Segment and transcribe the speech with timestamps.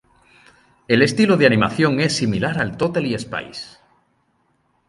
[0.87, 3.79] El estilo de animación es similar a Totally Spies!